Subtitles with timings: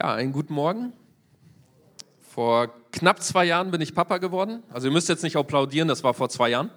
[0.00, 0.94] Ja, einen guten Morgen.
[2.18, 4.62] Vor knapp zwei Jahren bin ich Papa geworden.
[4.70, 6.70] Also ihr müsst jetzt nicht applaudieren, das war vor zwei Jahren.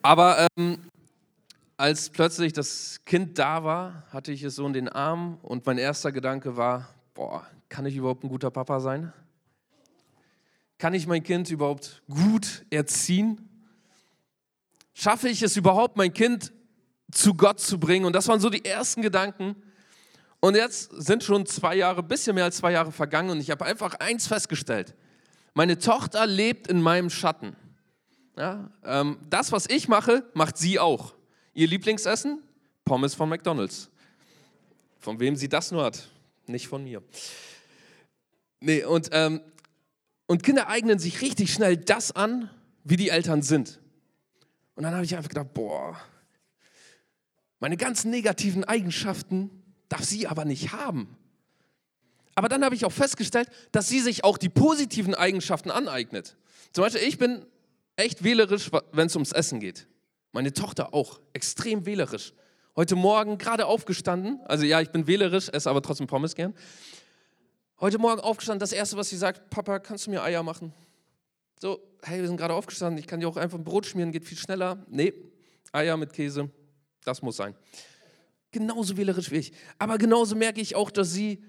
[0.00, 0.78] Aber ähm,
[1.76, 5.76] als plötzlich das Kind da war, hatte ich es so in den Arm und mein
[5.76, 9.12] erster Gedanke war, boah, kann ich überhaupt ein guter Papa sein?
[10.78, 13.50] Kann ich mein Kind überhaupt gut erziehen?
[14.94, 16.54] Schaffe ich es überhaupt, mein Kind
[17.12, 18.06] zu Gott zu bringen?
[18.06, 19.56] Und das waren so die ersten Gedanken,
[20.46, 23.66] und jetzt sind schon zwei Jahre, bisschen mehr als zwei Jahre vergangen und ich habe
[23.66, 24.94] einfach eins festgestellt.
[25.54, 27.56] Meine Tochter lebt in meinem Schatten.
[28.36, 31.14] Ja, ähm, das, was ich mache, macht sie auch.
[31.52, 32.44] Ihr Lieblingsessen?
[32.84, 33.90] Pommes von McDonald's.
[35.00, 36.08] Von wem sie das nur hat?
[36.46, 37.02] Nicht von mir.
[38.60, 39.40] Nee, und, ähm,
[40.26, 42.50] und Kinder eignen sich richtig schnell das an,
[42.84, 43.80] wie die Eltern sind.
[44.76, 46.00] Und dann habe ich einfach gedacht, boah,
[47.58, 49.55] meine ganzen negativen Eigenschaften,
[49.88, 51.16] darf sie aber nicht haben.
[52.34, 56.36] Aber dann habe ich auch festgestellt, dass sie sich auch die positiven Eigenschaften aneignet.
[56.72, 57.46] Zum Beispiel, ich bin
[57.96, 59.86] echt wählerisch, wenn es ums Essen geht.
[60.32, 62.34] Meine Tochter auch, extrem wählerisch.
[62.76, 66.54] Heute Morgen gerade aufgestanden, also ja, ich bin wählerisch, esse aber trotzdem Pommes gern.
[67.80, 70.74] Heute Morgen aufgestanden, das Erste, was sie sagt, Papa, kannst du mir Eier machen?
[71.58, 74.26] So, hey, wir sind gerade aufgestanden, ich kann dir auch einfach ein Brot schmieren, geht
[74.26, 74.84] viel schneller.
[74.90, 75.14] Nee,
[75.72, 76.50] Eier mit Käse,
[77.02, 77.54] das muss sein
[78.58, 79.52] genauso wählerisch wie ich.
[79.78, 81.42] Aber genauso merke ich auch, dass sie,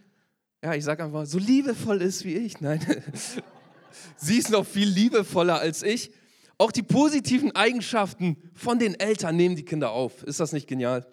[0.63, 2.61] ja, ich sage einfach, so liebevoll ist wie ich.
[2.61, 2.79] Nein,
[4.17, 6.11] sie ist noch viel liebevoller als ich.
[6.57, 10.23] Auch die positiven Eigenschaften von den Eltern nehmen die Kinder auf.
[10.23, 11.05] Ist das nicht genial?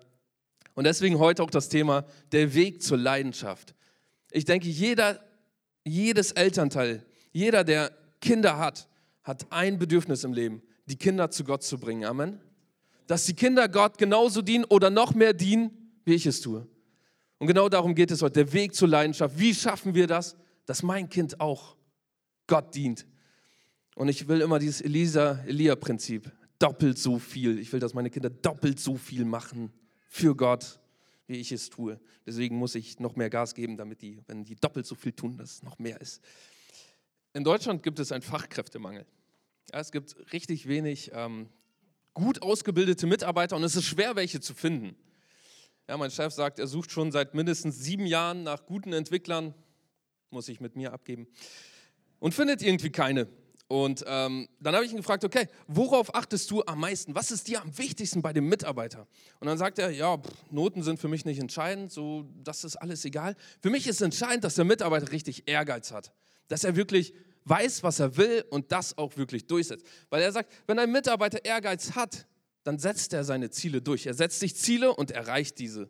[0.75, 3.75] Und deswegen heute auch das Thema der Weg zur Leidenschaft.
[4.31, 5.21] Ich denke, jeder,
[5.85, 8.89] jedes Elternteil, jeder, der Kinder hat,
[9.23, 12.05] hat ein Bedürfnis im Leben, die Kinder zu Gott zu bringen.
[12.05, 12.41] Amen.
[13.07, 16.67] Dass die Kinder Gott genauso dienen oder noch mehr dienen wie ich es tue.
[17.39, 19.39] Und genau darum geht es heute, der Weg zur Leidenschaft.
[19.39, 21.77] Wie schaffen wir das, dass mein Kind auch
[22.47, 23.07] Gott dient?
[23.95, 27.59] Und ich will immer dieses Elisa-Elia-Prinzip, doppelt so viel.
[27.59, 29.73] Ich will, dass meine Kinder doppelt so viel machen
[30.09, 30.81] für Gott,
[31.27, 32.01] wie ich es tue.
[32.27, 35.37] Deswegen muss ich noch mehr Gas geben, damit die, wenn die doppelt so viel tun,
[35.37, 36.23] dass es noch mehr ist.
[37.35, 39.07] In Deutschland gibt es einen Fachkräftemangel.
[39.73, 41.49] Ja, es gibt richtig wenig ähm,
[42.13, 44.97] gut ausgebildete Mitarbeiter und es ist schwer, welche zu finden.
[45.87, 49.53] Ja, mein Chef sagt, er sucht schon seit mindestens sieben Jahren nach guten Entwicklern,
[50.31, 51.27] muss ich mit mir abgeben,
[52.21, 53.29] und findet irgendwie keine.
[53.69, 57.15] Und ähm, dann habe ich ihn gefragt, okay, worauf achtest du am meisten?
[57.15, 59.07] Was ist dir am wichtigsten bei dem Mitarbeiter?
[59.41, 62.77] Und dann sagt er, ja, pff, Noten sind für mich nicht entscheidend, so, das ist
[62.77, 63.37] alles egal.
[63.61, 66.13] Für mich ist entscheidend, dass der Mitarbeiter richtig Ehrgeiz hat,
[66.49, 67.13] dass er wirklich
[67.45, 69.85] weiß, was er will und das auch wirklich durchsetzt.
[70.09, 72.27] Weil er sagt, wenn ein Mitarbeiter Ehrgeiz hat,
[72.65, 74.07] dann setzt er seine Ziele durch.
[74.07, 75.89] Er setzt sich Ziele und erreicht diese.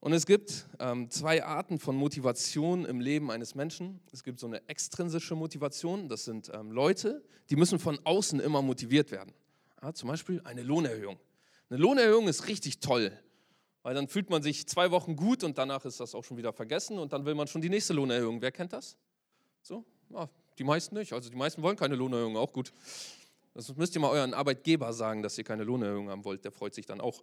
[0.00, 4.00] Und es gibt ähm, zwei Arten von Motivation im Leben eines Menschen.
[4.10, 8.62] Es gibt so eine extrinsische Motivation, das sind ähm, Leute, die müssen von außen immer
[8.62, 9.32] motiviert werden.
[9.80, 11.20] Ja, zum Beispiel eine Lohnerhöhung.
[11.70, 13.16] Eine Lohnerhöhung ist richtig toll,
[13.84, 16.52] weil dann fühlt man sich zwei Wochen gut und danach ist das auch schon wieder
[16.52, 18.42] vergessen und dann will man schon die nächste Lohnerhöhung.
[18.42, 18.96] Wer kennt das?
[19.62, 19.84] So?
[20.10, 20.28] Ja,
[20.58, 21.12] die meisten nicht.
[21.12, 22.72] Also die meisten wollen keine Lohnerhöhung, auch gut.
[23.54, 26.44] Das müsst ihr mal euren Arbeitgeber sagen, dass ihr keine Lohnerhöhung haben wollt.
[26.44, 27.22] Der freut sich dann auch.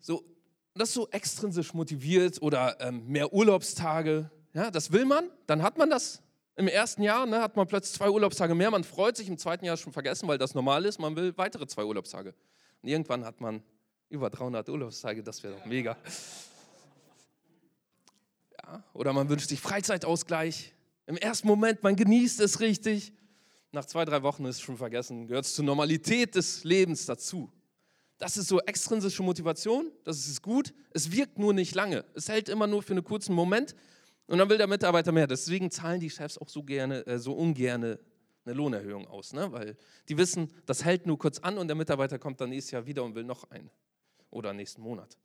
[0.00, 0.24] So,
[0.74, 4.30] das so extrinsisch motiviert oder ähm, mehr Urlaubstage.
[4.52, 6.22] Ja, das will man, dann hat man das.
[6.56, 8.70] Im ersten Jahr ne, hat man plötzlich zwei Urlaubstage mehr.
[8.70, 10.98] Man freut sich im zweiten Jahr schon vergessen, weil das normal ist.
[10.98, 12.34] Man will weitere zwei Urlaubstage.
[12.82, 13.62] Und irgendwann hat man
[14.08, 15.22] über 300 Urlaubstage.
[15.22, 15.96] Das wäre doch mega.
[18.62, 20.72] Ja, oder man wünscht sich Freizeitausgleich.
[21.06, 23.12] Im ersten Moment, man genießt es richtig
[23.76, 27.52] nach zwei, drei Wochen ist es schon vergessen, gehört es zur Normalität des Lebens dazu.
[28.16, 32.06] Das ist so extrinsische Motivation, das ist gut, es wirkt nur nicht lange.
[32.14, 33.76] Es hält immer nur für einen kurzen Moment
[34.26, 35.26] und dann will der Mitarbeiter mehr.
[35.26, 38.00] Deswegen zahlen die Chefs auch so gerne, äh, so ungerne
[38.46, 39.52] eine Lohnerhöhung aus, ne?
[39.52, 39.76] weil
[40.08, 43.04] die wissen, das hält nur kurz an und der Mitarbeiter kommt dann nächstes Jahr wieder
[43.04, 43.70] und will noch einen
[44.30, 45.18] oder nächsten Monat.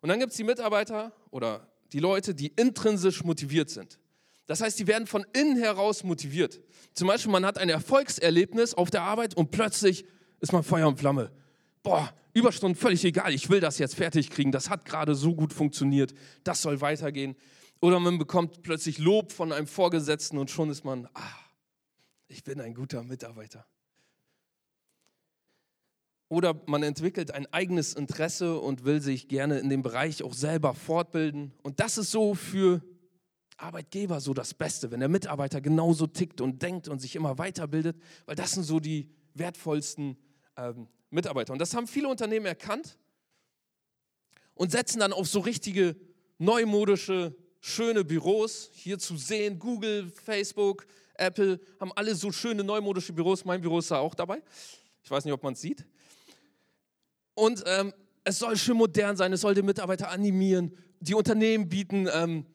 [0.00, 4.00] Und dann gibt es die Mitarbeiter oder die Leute, die intrinsisch motiviert sind.
[4.48, 6.60] Das heißt, die werden von innen heraus motiviert.
[6.94, 10.06] Zum Beispiel, man hat ein Erfolgserlebnis auf der Arbeit und plötzlich
[10.40, 11.30] ist man Feuer und Flamme.
[11.82, 15.52] Boah, Überstunden völlig egal, ich will das jetzt fertig kriegen, das hat gerade so gut
[15.52, 16.14] funktioniert,
[16.44, 17.36] das soll weitergehen.
[17.80, 21.20] Oder man bekommt plötzlich Lob von einem Vorgesetzten und schon ist man, ah,
[22.26, 23.66] ich bin ein guter Mitarbeiter.
[26.30, 30.74] Oder man entwickelt ein eigenes Interesse und will sich gerne in dem Bereich auch selber
[30.74, 31.52] fortbilden.
[31.62, 32.82] Und das ist so für
[33.58, 37.96] Arbeitgeber so das Beste, wenn der Mitarbeiter genauso tickt und denkt und sich immer weiterbildet,
[38.26, 40.16] weil das sind so die wertvollsten
[40.56, 41.52] ähm, Mitarbeiter.
[41.52, 42.98] Und das haben viele Unternehmen erkannt
[44.54, 45.96] und setzen dann auf so richtige
[46.38, 49.58] neumodische schöne Büros hier zu sehen.
[49.58, 53.44] Google, Facebook, Apple haben alle so schöne neumodische Büros.
[53.44, 54.42] Mein Büro ist da auch dabei.
[55.02, 55.84] Ich weiß nicht, ob man es sieht.
[57.34, 57.92] Und ähm,
[58.24, 60.76] es soll schön modern sein, es soll den Mitarbeiter animieren.
[61.00, 62.46] Die Unternehmen bieten ähm,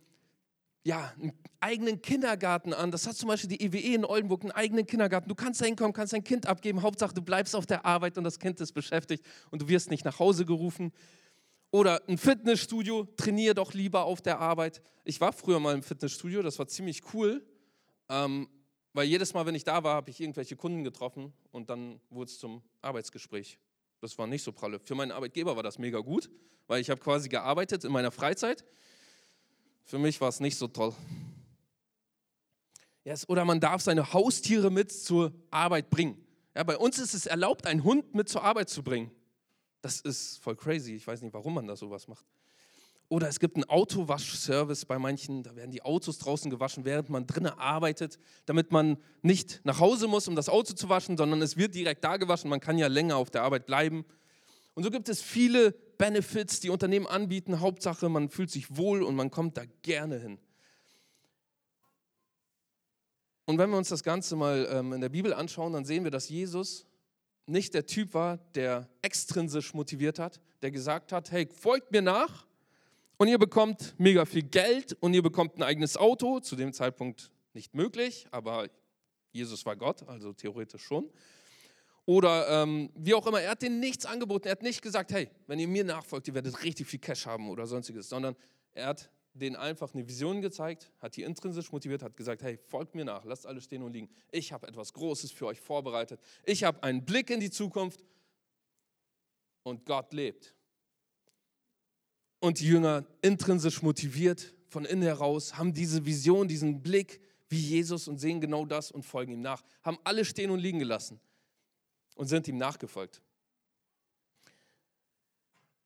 [0.83, 2.91] ja, einen eigenen Kindergarten an.
[2.91, 5.30] Das hat zum Beispiel die EWE e in Oldenburg, einen eigenen Kindergarten.
[5.30, 6.81] Du kannst da hinkommen, kannst dein Kind abgeben.
[6.81, 10.03] Hauptsache, du bleibst auf der Arbeit und das Kind ist beschäftigt und du wirst nicht
[10.03, 10.91] nach Hause gerufen.
[11.71, 14.81] Oder ein Fitnessstudio, trainiere doch lieber auf der Arbeit.
[15.06, 17.44] Ich war früher mal im Fitnessstudio, das war ziemlich cool,
[18.09, 18.47] ähm,
[18.91, 22.29] weil jedes Mal, wenn ich da war, habe ich irgendwelche Kunden getroffen und dann wurde
[22.29, 23.57] es zum Arbeitsgespräch.
[24.01, 24.79] Das war nicht so pralle.
[24.79, 26.29] Für meinen Arbeitgeber war das mega gut,
[26.68, 28.65] weil ich habe quasi gearbeitet in meiner Freizeit.
[29.83, 30.94] Für mich war es nicht so toll.
[33.03, 36.18] Yes, oder man darf seine Haustiere mit zur Arbeit bringen.
[36.56, 39.12] Ja, bei uns ist es erlaubt, einen Hund mit zur Arbeit zu bringen.
[39.81, 40.95] Das ist voll crazy.
[40.95, 42.25] Ich weiß nicht, warum man da sowas macht.
[43.09, 47.27] Oder es gibt einen Autowaschservice bei manchen, da werden die Autos draußen gewaschen, während man
[47.27, 51.57] drinnen arbeitet, damit man nicht nach Hause muss, um das Auto zu waschen, sondern es
[51.57, 52.50] wird direkt da gewaschen.
[52.50, 54.06] Man kann ja länger auf der Arbeit bleiben.
[54.75, 57.59] Und so gibt es viele Benefits, die Unternehmen anbieten.
[57.59, 60.39] Hauptsache, man fühlt sich wohl und man kommt da gerne hin.
[63.45, 66.11] Und wenn wir uns das Ganze mal ähm, in der Bibel anschauen, dann sehen wir,
[66.11, 66.85] dass Jesus
[67.45, 72.47] nicht der Typ war, der extrinsisch motiviert hat, der gesagt hat, hey, folgt mir nach
[73.17, 76.39] und ihr bekommt mega viel Geld und ihr bekommt ein eigenes Auto.
[76.39, 78.69] Zu dem Zeitpunkt nicht möglich, aber
[79.33, 81.09] Jesus war Gott, also theoretisch schon.
[82.05, 84.47] Oder ähm, wie auch immer, er hat denen nichts angeboten.
[84.47, 87.50] Er hat nicht gesagt, hey, wenn ihr mir nachfolgt, ihr werdet richtig viel Cash haben
[87.50, 88.35] oder sonstiges, sondern
[88.73, 92.94] er hat denen einfach eine Vision gezeigt, hat die intrinsisch motiviert, hat gesagt, hey, folgt
[92.94, 94.09] mir nach, lasst alles stehen und liegen.
[94.31, 96.19] Ich habe etwas Großes für euch vorbereitet.
[96.44, 98.03] Ich habe einen Blick in die Zukunft
[99.63, 100.53] und Gott lebt.
[102.39, 108.07] Und die Jünger, intrinsisch motiviert, von innen heraus, haben diese Vision, diesen Blick wie Jesus
[108.07, 109.63] und sehen genau das und folgen ihm nach.
[109.83, 111.21] Haben alle stehen und liegen gelassen
[112.15, 113.21] und sind ihm nachgefolgt.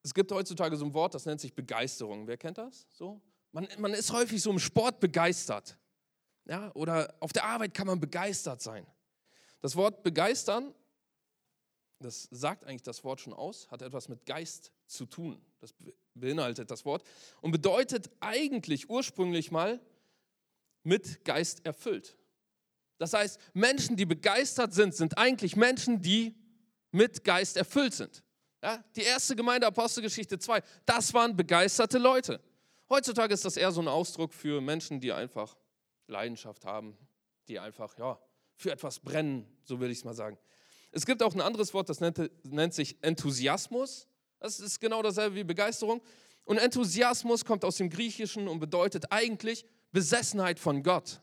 [0.04, 2.28] Es gibt heutzutage so ein Wort, das nennt sich Begeisterung.
[2.28, 2.88] Wer kennt das?
[2.92, 3.22] So?
[3.52, 5.78] Man, man ist häufig so im Sport begeistert.
[6.46, 6.72] Ja?
[6.76, 8.86] Oder auf der Arbeit kann man begeistert sein.
[9.60, 10.74] Das Wort begeistern,
[12.00, 15.42] das sagt eigentlich das Wort schon aus, hat etwas mit Geist zu tun.
[15.60, 15.74] Das
[16.14, 17.04] beinhaltet das Wort
[17.42, 19.82] und bedeutet eigentlich ursprünglich mal
[20.84, 22.17] mit Geist erfüllt.
[22.98, 26.36] Das heißt, Menschen, die begeistert sind, sind eigentlich Menschen, die
[26.92, 28.24] mit Geist erfüllt sind.
[28.64, 32.42] Ja, die erste Gemeinde Apostelgeschichte 2, das waren begeisterte Leute.
[32.90, 35.56] Heutzutage ist das eher so ein Ausdruck für Menschen, die einfach
[36.08, 36.98] Leidenschaft haben,
[37.48, 38.20] die einfach ja,
[38.56, 40.38] für etwas brennen, so würde ich es mal sagen.
[40.92, 44.08] Es gibt auch ein anderes Wort, das nennt, nennt sich Enthusiasmus.
[44.40, 46.02] Das ist genau dasselbe wie Begeisterung.
[46.46, 51.22] Und Enthusiasmus kommt aus dem Griechischen und bedeutet eigentlich Besessenheit von Gott.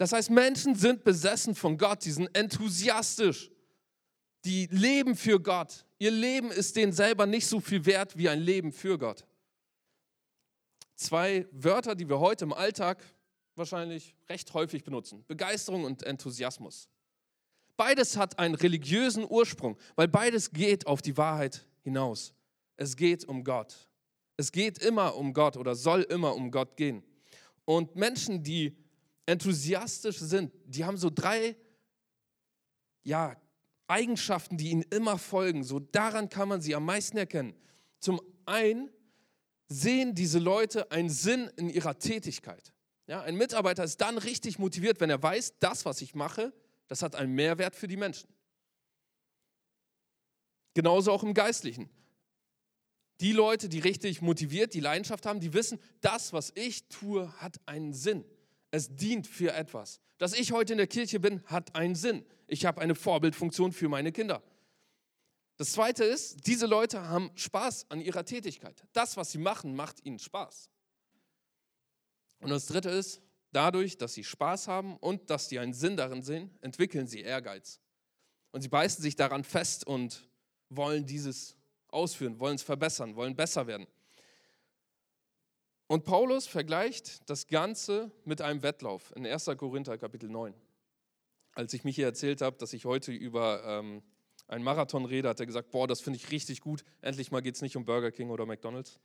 [0.00, 3.50] Das heißt, Menschen sind besessen von Gott, die sind enthusiastisch,
[4.46, 5.84] die leben für Gott.
[5.98, 9.26] Ihr Leben ist denen selber nicht so viel wert wie ein Leben für Gott.
[10.94, 13.04] Zwei Wörter, die wir heute im Alltag
[13.56, 15.22] wahrscheinlich recht häufig benutzen.
[15.28, 16.88] Begeisterung und Enthusiasmus.
[17.76, 22.32] Beides hat einen religiösen Ursprung, weil beides geht auf die Wahrheit hinaus.
[22.78, 23.76] Es geht um Gott.
[24.38, 27.02] Es geht immer um Gott oder soll immer um Gott gehen.
[27.66, 28.78] Und Menschen, die
[29.26, 31.56] enthusiastisch sind, die haben so drei
[33.02, 33.36] ja,
[33.86, 35.64] Eigenschaften, die ihnen immer folgen.
[35.64, 37.54] So daran kann man sie am meisten erkennen.
[37.98, 38.90] Zum einen
[39.68, 42.72] sehen diese Leute einen Sinn in ihrer Tätigkeit.
[43.06, 46.52] Ja, ein Mitarbeiter ist dann richtig motiviert, wenn er weiß, das, was ich mache,
[46.86, 48.28] das hat einen Mehrwert für die Menschen.
[50.74, 51.90] Genauso auch im Geistlichen.
[53.20, 57.60] Die Leute, die richtig motiviert, die Leidenschaft haben, die wissen, das, was ich tue, hat
[57.66, 58.24] einen Sinn.
[58.70, 60.00] Es dient für etwas.
[60.18, 62.24] Dass ich heute in der Kirche bin, hat einen Sinn.
[62.46, 64.42] Ich habe eine Vorbildfunktion für meine Kinder.
[65.56, 68.82] Das Zweite ist, diese Leute haben Spaß an ihrer Tätigkeit.
[68.92, 70.70] Das, was sie machen, macht ihnen Spaß.
[72.40, 73.20] Und das Dritte ist,
[73.52, 77.80] dadurch, dass sie Spaß haben und dass sie einen Sinn darin sehen, entwickeln sie Ehrgeiz.
[78.52, 80.28] Und sie beißen sich daran fest und
[80.70, 81.56] wollen dieses
[81.88, 83.86] ausführen, wollen es verbessern, wollen besser werden.
[85.90, 89.46] Und Paulus vergleicht das Ganze mit einem Wettlauf in 1.
[89.56, 90.54] Korinther Kapitel 9.
[91.56, 94.00] Als ich mich hier erzählt habe, dass ich heute über ähm,
[94.46, 96.84] einen Marathon rede, hat er gesagt, boah, das finde ich richtig gut.
[97.00, 99.00] Endlich mal geht es nicht um Burger King oder McDonald's.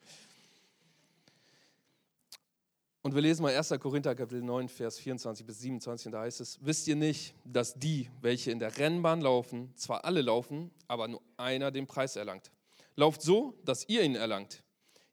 [3.02, 3.70] Und wir lesen mal 1.
[3.80, 7.74] Korinther Kapitel 9, Vers 24 bis 27, und da heißt es, wisst ihr nicht, dass
[7.74, 12.52] die, welche in der Rennbahn laufen, zwar alle laufen, aber nur einer den Preis erlangt.
[12.96, 14.62] Lauft so, dass ihr ihn erlangt.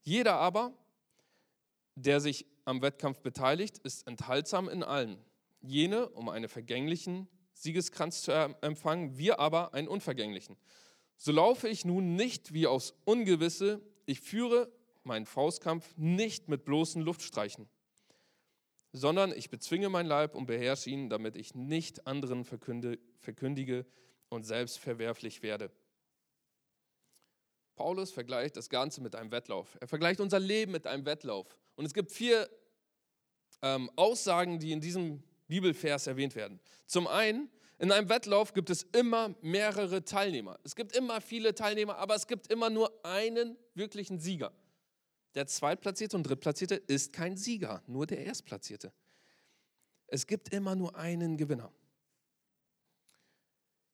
[0.02, 0.74] Jeder aber,
[1.94, 5.18] der sich am Wettkampf beteiligt, ist enthaltsam in allen.
[5.60, 10.56] Jene, um einen vergänglichen Siegeskranz zu empfangen, wir aber einen unvergänglichen.
[11.16, 14.72] So laufe ich nun nicht wie aufs Ungewisse, ich führe
[15.04, 17.68] meinen Faustkampf nicht mit bloßen Luftstreichen,
[18.92, 23.86] sondern ich bezwinge mein Leib und beherrsche ihn, damit ich nicht anderen verkündige
[24.28, 25.70] und selbst verwerflich werde.
[27.82, 29.76] Paulus vergleicht das Ganze mit einem Wettlauf.
[29.80, 31.48] Er vergleicht unser Leben mit einem Wettlauf.
[31.74, 32.48] Und es gibt vier
[33.60, 36.60] ähm, Aussagen, die in diesem Bibelvers erwähnt werden.
[36.86, 40.60] Zum einen, in einem Wettlauf gibt es immer mehrere Teilnehmer.
[40.62, 44.52] Es gibt immer viele Teilnehmer, aber es gibt immer nur einen wirklichen Sieger.
[45.34, 48.92] Der Zweitplatzierte und Drittplatzierte ist kein Sieger, nur der Erstplatzierte.
[50.06, 51.72] Es gibt immer nur einen Gewinner.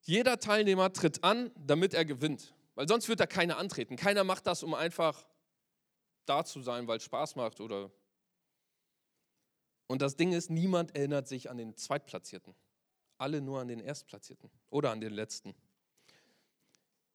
[0.02, 3.96] Jeder Teilnehmer tritt an, damit er gewinnt, weil sonst wird er keiner antreten.
[3.96, 5.26] Keiner macht das, um einfach
[6.26, 7.90] da zu sein, weil es Spaß macht oder.
[9.88, 12.54] Und das Ding ist, niemand erinnert sich an den Zweitplatzierten.
[13.16, 15.56] Alle nur an den Erstplatzierten oder an den Letzten.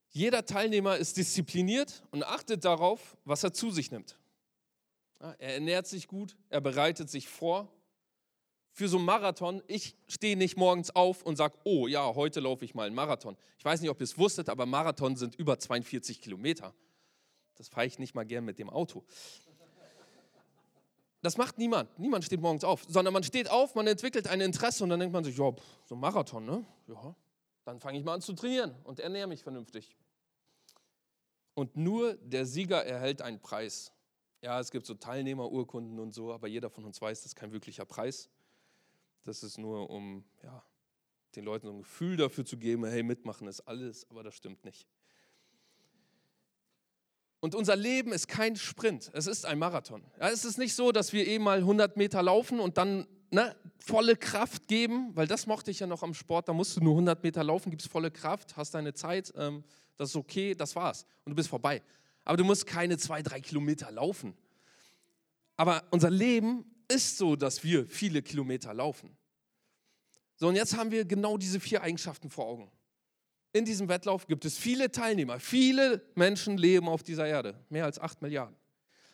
[0.10, 4.20] Jeder Teilnehmer ist diszipliniert und achtet darauf, was er zu sich nimmt.
[5.20, 7.74] Er ernährt sich gut, er bereitet sich vor.
[8.76, 12.66] Für so einen Marathon, ich stehe nicht morgens auf und sage, oh ja, heute laufe
[12.66, 13.38] ich mal einen Marathon.
[13.60, 16.74] Ich weiß nicht, ob ihr es wusstet, aber Marathon sind über 42 Kilometer.
[17.56, 19.04] Das fahre ich nicht mal gern mit dem Auto.
[21.22, 22.00] Das macht niemand.
[22.00, 25.14] Niemand steht morgens auf, sondern man steht auf, man entwickelt ein Interesse und dann denkt
[25.14, 25.54] man sich, ja,
[25.86, 26.66] so ein Marathon, ne?
[26.88, 27.16] Ja,
[27.66, 29.96] dann fange ich mal an zu trainieren und ernähre mich vernünftig.
[31.54, 33.92] Und nur der Sieger erhält einen Preis.
[34.42, 37.52] Ja, es gibt so Teilnehmerurkunden und so, aber jeder von uns weiß, das ist kein
[37.52, 38.30] wirklicher Preis.
[39.24, 40.64] Das ist nur, um ja,
[41.36, 44.64] den Leuten so ein Gefühl dafür zu geben, hey, mitmachen ist alles, aber das stimmt
[44.66, 44.88] nicht.
[47.40, 50.04] Und unser Leben ist kein Sprint, es ist ein Marathon.
[50.20, 53.56] Ja, es ist nicht so, dass wir eben mal 100 Meter laufen und dann ne,
[53.80, 56.94] volle Kraft geben, weil das mochte ich ja noch am Sport, da musst du nur
[56.94, 59.64] 100 Meter laufen, gibst volle Kraft, hast deine Zeit, ähm,
[59.98, 61.82] das ist okay, das war's und du bist vorbei.
[62.24, 64.34] Aber du musst keine zwei, drei Kilometer laufen.
[65.58, 69.18] Aber unser Leben ist so, dass wir viele Kilometer laufen.
[70.36, 72.72] So, und jetzt haben wir genau diese vier Eigenschaften vor Augen.
[73.52, 78.00] In diesem Wettlauf gibt es viele Teilnehmer, viele Menschen leben auf dieser Erde, mehr als
[78.00, 78.56] acht Milliarden.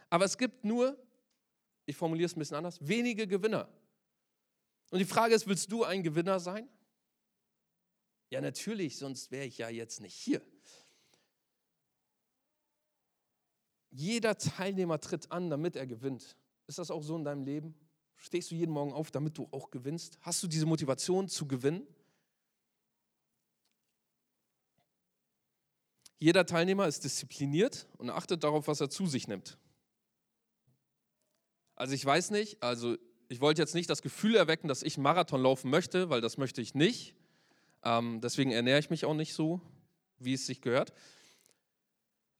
[0.09, 0.97] Aber es gibt nur,
[1.85, 3.67] ich formuliere es ein bisschen anders, wenige Gewinner.
[4.91, 6.67] Und die Frage ist, willst du ein Gewinner sein?
[8.29, 10.41] Ja, natürlich, sonst wäre ich ja jetzt nicht hier.
[13.91, 16.37] Jeder Teilnehmer tritt an, damit er gewinnt.
[16.69, 17.73] Ist das auch so in deinem Leben?
[18.15, 20.19] Stehst du jeden Morgen auf, damit du auch gewinnst?
[20.21, 21.81] Hast du diese Motivation zu gewinnen?
[26.19, 29.57] Jeder Teilnehmer ist diszipliniert und achtet darauf, was er zu sich nimmt.
[31.73, 32.97] Also ich weiß nicht, also
[33.29, 36.61] ich wollte jetzt nicht das Gefühl erwecken, dass ich Marathon laufen möchte, weil das möchte
[36.61, 37.15] ich nicht.
[37.81, 39.59] Ähm, deswegen ernähre ich mich auch nicht so,
[40.19, 40.93] wie es sich gehört.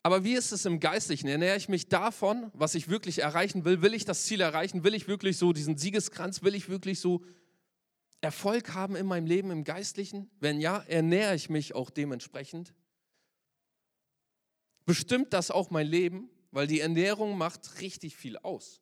[0.10, 1.28] Aber wie ist es im Geistlichen?
[1.28, 3.84] Ernähre ich mich davon, was ich wirklich erreichen will?
[3.84, 4.84] Will ich das Ziel erreichen?
[4.84, 6.42] Will ich wirklich so diesen Siegeskranz?
[6.42, 7.24] Will ich wirklich so
[8.20, 10.28] Erfolg haben in meinem Leben im Geistlichen?
[10.40, 12.74] Wenn ja, ernähre ich mich auch dementsprechend?
[14.88, 16.32] Bestimmt das auch mein Leben?
[16.50, 18.82] Weil die Ernährung macht richtig viel aus.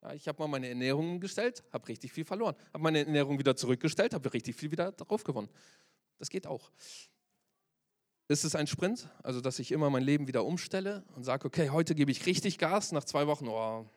[0.00, 2.54] Ja, ich habe mal meine Ernährung gestellt, habe richtig viel verloren.
[2.72, 5.48] Habe meine Ernährung wieder zurückgestellt, habe richtig viel wieder drauf gewonnen.
[6.20, 6.70] Das geht auch.
[8.28, 11.70] Ist es ein Sprint, also dass ich immer mein Leben wieder umstelle und sage, okay,
[11.70, 13.88] heute gebe ich richtig Gas, nach zwei Wochen, oh,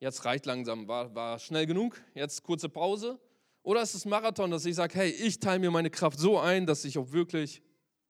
[0.00, 3.20] jetzt reicht langsam, war, war schnell genug, jetzt kurze Pause.
[3.62, 6.66] Oder ist es Marathon, dass ich sage, hey, ich teile mir meine Kraft so ein,
[6.66, 7.62] dass ich auch wirklich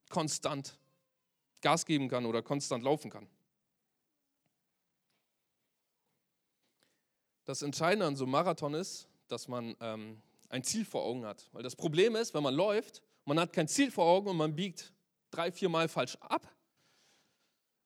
[0.09, 0.79] konstant
[1.61, 3.27] Gas geben kann oder konstant laufen kann.
[7.45, 11.49] Das Entscheidende an so einem Marathon ist, dass man ähm, ein Ziel vor Augen hat.
[11.51, 14.55] Weil das Problem ist, wenn man läuft, man hat kein Ziel vor Augen und man
[14.55, 14.93] biegt
[15.31, 16.51] drei, vier Mal falsch ab.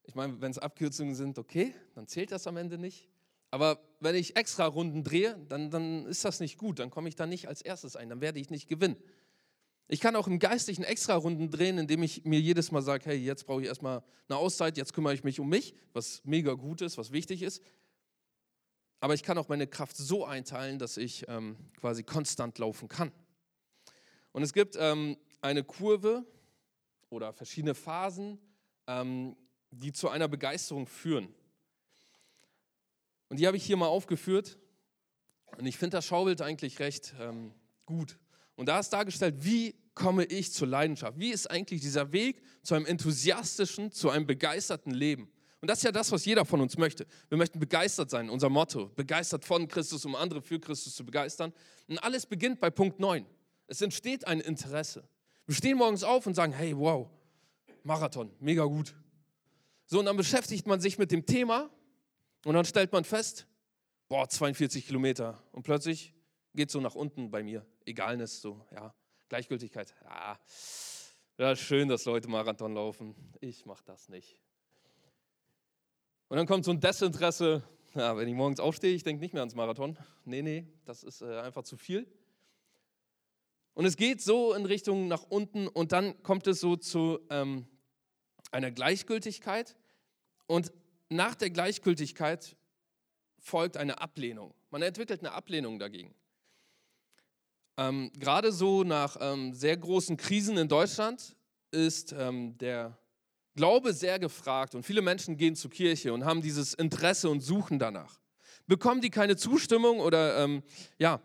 [0.04, 3.10] Ich meine, wenn es Abkürzungen sind, okay, dann zählt das am Ende nicht.
[3.50, 6.80] Aber wenn ich extra Runden drehe, dann, dann ist das nicht gut.
[6.80, 8.10] Dann komme ich da nicht als erstes ein.
[8.10, 8.96] Dann werde ich nicht gewinnen.
[9.90, 13.18] Ich kann auch im Geistlichen extra Runden drehen, indem ich mir jedes Mal sage, hey,
[13.18, 16.80] jetzt brauche ich erstmal eine Auszeit, jetzt kümmere ich mich um mich, was mega gut
[16.80, 17.62] ist, was wichtig ist.
[19.02, 23.12] Aber ich kann auch meine Kraft so einteilen, dass ich ähm, quasi konstant laufen kann.
[24.32, 26.24] Und es gibt ähm, eine Kurve
[27.10, 28.40] oder verschiedene Phasen,
[28.86, 29.36] ähm,
[29.72, 31.34] die zu einer Begeisterung führen.
[33.28, 34.60] Und die habe ich hier mal aufgeführt.
[35.58, 37.54] Und ich finde das Schaubild eigentlich recht ähm,
[37.88, 38.20] gut.
[38.56, 41.18] Und da ist dargestellt, wie komme ich zur Leidenschaft?
[41.18, 45.32] Wie ist eigentlich dieser Weg zu einem enthusiastischen, zu einem begeisterten Leben?
[45.62, 47.06] Und das ist ja das, was jeder von uns möchte.
[47.30, 48.88] Wir möchten begeistert sein, unser Motto.
[48.96, 51.54] Begeistert von Christus, um andere für Christus zu begeistern.
[51.88, 53.26] Und alles beginnt bei Punkt 9.
[53.68, 55.08] Es entsteht ein Interesse.
[55.46, 57.08] Wir stehen morgens auf und sagen, hey, wow,
[57.84, 58.96] Marathon, mega gut.
[59.86, 61.70] So, und dann beschäftigt man sich mit dem Thema
[62.44, 63.46] und dann stellt man fest,
[64.08, 65.44] boah, 42 Kilometer.
[65.52, 66.14] Und plötzlich
[66.56, 67.66] geht es so nach unten bei mir.
[67.86, 68.96] Egalness, so, ja.
[69.30, 69.94] Gleichgültigkeit.
[70.04, 70.40] Ja,
[71.38, 73.16] ja schön, dass Leute Marathon laufen.
[73.42, 74.40] Ich mache das nicht.
[76.32, 77.62] Und dann kommt so ein Desinteresse.
[77.94, 79.98] Ja, wenn ich morgens aufstehe, ich denke nicht mehr ans Marathon.
[80.24, 82.08] Nee, nee, das ist äh, einfach zu viel.
[83.74, 87.68] Und es geht so in Richtung nach unten und dann kommt es so zu ähm,
[88.50, 89.76] einer Gleichgültigkeit.
[90.48, 90.72] Und
[91.10, 92.56] nach der Gleichgültigkeit
[93.38, 94.54] folgt eine Ablehnung.
[94.70, 96.16] Man entwickelt eine Ablehnung dagegen.
[97.76, 101.36] Ähm, Gerade so nach ähm, sehr großen Krisen in Deutschland
[101.72, 102.98] ist ähm, der
[103.62, 107.78] Glaube sehr gefragt und viele Menschen gehen zur Kirche und haben dieses Interesse und suchen
[107.78, 108.20] danach.
[108.66, 110.64] Bekommen die keine Zustimmung oder ähm,
[110.98, 111.22] ja,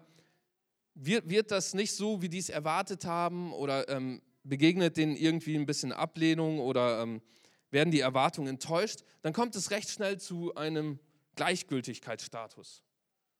[0.93, 5.57] wird, wird das nicht so, wie die es erwartet haben oder ähm, begegnet denen irgendwie
[5.57, 7.23] ein bisschen Ablehnung oder ähm,
[7.71, 10.99] werden die Erwartungen enttäuscht, dann kommt es recht schnell zu einem
[11.37, 12.85] Gleichgültigkeitsstatus.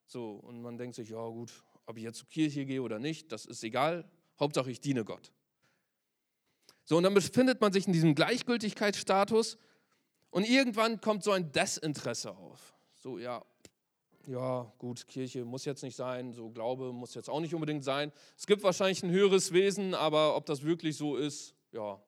[0.07, 1.53] So, und man denkt sich, ja gut,
[1.85, 4.11] ob ich jetzt zur Kirche gehe oder nicht, das ist egal,
[4.41, 5.33] Hauptsache ich diene Gott.
[6.87, 9.59] So, und dann befindet man sich in diesem Gleichgültigkeitsstatus
[10.31, 12.75] und irgendwann kommt so ein Desinteresse auf.
[12.95, 13.45] So, ja,
[14.27, 18.13] ja, gut, Kirche muss jetzt nicht sein, so Glaube muss jetzt auch nicht unbedingt sein.
[18.37, 22.01] Es gibt wahrscheinlich ein höheres Wesen, aber ob das wirklich so ist, ja,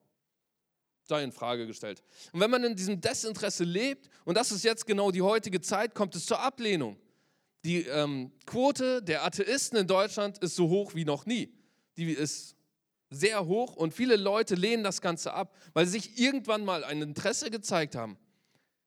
[1.02, 2.02] sei in Frage gestellt.
[2.32, 5.94] Und wenn man in diesem Desinteresse lebt, und das ist jetzt genau die heutige Zeit,
[5.94, 6.96] kommt es zur Ablehnung.
[7.64, 11.52] Die ähm, Quote der Atheisten in Deutschland ist so hoch wie noch nie.
[11.96, 12.54] Die ist
[13.10, 17.00] sehr hoch und viele Leute lehnen das Ganze ab, weil sie sich irgendwann mal ein
[17.00, 18.18] Interesse gezeigt haben,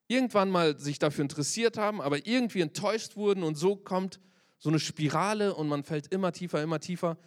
[0.07, 4.19] irgendwann mal sich dafür interessiert haben, aber irgendwie enttäuscht wurden und so kommt
[4.59, 7.17] so eine Spirale und man fällt immer tiefer, immer tiefer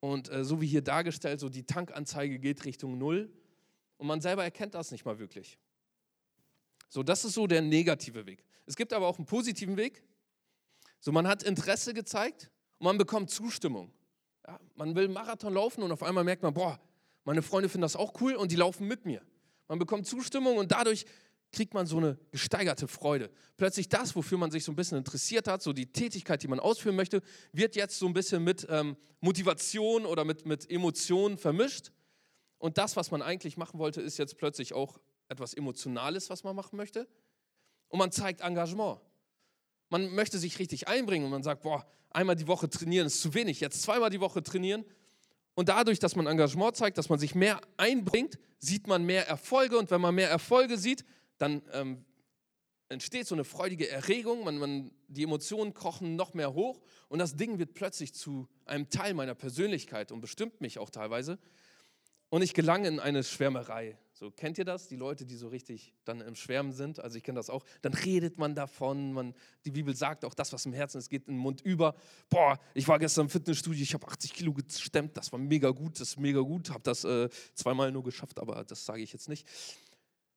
[0.00, 3.30] und äh, so wie hier dargestellt, so die Tankanzeige geht Richtung Null
[3.98, 5.58] und man selber erkennt das nicht mal wirklich.
[6.88, 8.44] So, das ist so der negative Weg.
[8.66, 10.02] Es gibt aber auch einen positiven Weg.
[11.00, 13.92] So, man hat Interesse gezeigt und man bekommt Zustimmung.
[14.50, 16.80] Ja, man will einen Marathon laufen und auf einmal merkt man, boah,
[17.22, 19.22] meine Freunde finden das auch cool und die laufen mit mir.
[19.68, 21.06] Man bekommt Zustimmung und dadurch
[21.52, 23.30] kriegt man so eine gesteigerte Freude.
[23.56, 26.58] Plötzlich das, wofür man sich so ein bisschen interessiert hat, so die Tätigkeit, die man
[26.58, 31.92] ausführen möchte, wird jetzt so ein bisschen mit ähm, Motivation oder mit, mit Emotionen vermischt.
[32.58, 36.56] Und das, was man eigentlich machen wollte, ist jetzt plötzlich auch etwas Emotionales, was man
[36.56, 37.06] machen möchte.
[37.86, 39.00] Und man zeigt Engagement.
[39.90, 43.34] Man möchte sich richtig einbringen und man sagt, boah, einmal die Woche trainieren ist zu
[43.34, 44.84] wenig, jetzt zweimal die Woche trainieren.
[45.54, 49.78] Und dadurch, dass man Engagement zeigt, dass man sich mehr einbringt, sieht man mehr Erfolge.
[49.78, 51.04] Und wenn man mehr Erfolge sieht,
[51.38, 52.04] dann ähm,
[52.90, 57.36] entsteht so eine freudige Erregung, man, man, die Emotionen kochen noch mehr hoch und das
[57.36, 61.38] Ding wird plötzlich zu einem Teil meiner Persönlichkeit und bestimmt mich auch teilweise.
[62.30, 63.96] Und ich gelange in eine Schwärmerei.
[64.20, 64.86] So, kennt ihr das?
[64.86, 67.00] Die Leute, die so richtig dann im Schwärmen sind.
[67.00, 67.64] Also ich kenne das auch.
[67.80, 69.14] Dann redet man davon.
[69.14, 71.94] Man, die Bibel sagt auch, das, was im Herzen ist, geht in den Mund über.
[72.28, 75.16] Boah, ich war gestern im Fitnessstudio, ich habe 80 Kilo gestemmt.
[75.16, 76.68] Das war mega gut, das ist mega gut.
[76.68, 79.48] Habe das äh, zweimal nur geschafft, aber das sage ich jetzt nicht.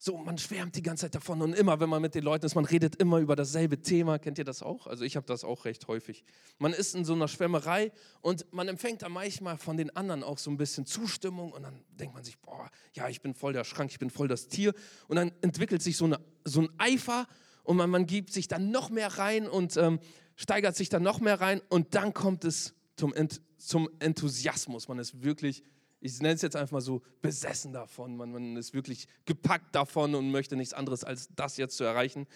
[0.05, 2.55] So, man schwärmt die ganze Zeit davon und immer, wenn man mit den Leuten ist,
[2.55, 4.19] man redet immer über dasselbe Thema.
[4.19, 4.85] Kennt ihr das auch?
[4.85, 6.25] Also ich habe das auch recht häufig.
[6.59, 10.39] Man ist in so einer Schwärmerei und man empfängt da manchmal von den anderen auch
[10.39, 13.63] so ein bisschen Zustimmung und dann denkt man sich, boah, ja, ich bin voll der
[13.63, 14.73] Schrank, ich bin voll das Tier.
[15.07, 17.25] Und dann entwickelt sich so, eine, so ein Eifer
[17.63, 20.01] und man, man gibt sich dann noch mehr rein und ähm,
[20.35, 24.89] steigert sich dann noch mehr rein und dann kommt es zum, Ent, zum Enthusiasmus.
[24.89, 25.63] Man ist wirklich
[26.03, 28.17] ich nenne es jetzt einfach mal so, besessen davon.
[28.17, 32.27] Man, man ist wirklich gepackt davon und möchte nichts anderes als das jetzt zu erreichen.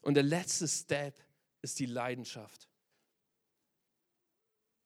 [0.00, 1.14] Und der letzte Step
[1.60, 2.66] ist die Leidenschaft.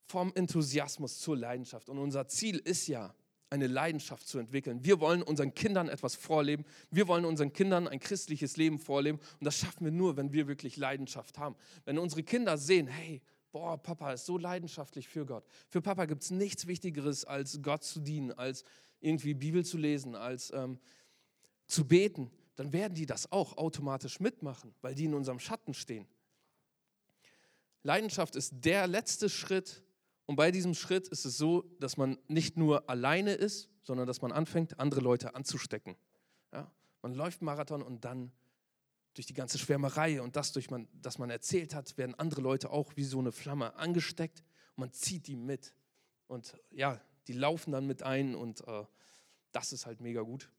[0.08, 1.88] Vom Enthusiasmus zur Leidenschaft.
[1.88, 3.14] Und unser Ziel ist ja,
[3.50, 4.84] eine Leidenschaft zu entwickeln.
[4.84, 6.64] Wir wollen unseren Kindern etwas vorleben.
[6.90, 9.20] Wir wollen unseren Kindern ein christliches Leben vorleben.
[9.38, 11.54] Und das schaffen wir nur, wenn wir wirklich Leidenschaft haben.
[11.84, 13.22] Wenn unsere Kinder sehen, hey,
[13.54, 15.46] boah, Papa ist so leidenschaftlich für Gott.
[15.68, 18.64] Für Papa gibt es nichts Wichtigeres, als Gott zu dienen, als
[19.00, 20.80] irgendwie Bibel zu lesen, als ähm,
[21.68, 22.32] zu beten.
[22.56, 26.08] Dann werden die das auch automatisch mitmachen, weil die in unserem Schatten stehen.
[27.84, 29.84] Leidenschaft ist der letzte Schritt.
[30.26, 34.20] Und bei diesem Schritt ist es so, dass man nicht nur alleine ist, sondern dass
[34.20, 35.94] man anfängt, andere Leute anzustecken.
[36.52, 36.68] Ja?
[37.02, 38.32] Man läuft Marathon und dann
[39.14, 42.70] durch die ganze Schwärmerei und das, durch man, das man erzählt hat, werden andere Leute
[42.70, 44.42] auch wie so eine Flamme angesteckt
[44.76, 45.74] man zieht die mit.
[46.26, 48.84] Und ja, die laufen dann mit ein und äh,
[49.52, 50.50] das ist halt mega gut.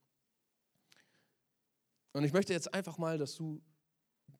[2.13, 3.61] Und ich möchte jetzt einfach mal, dass du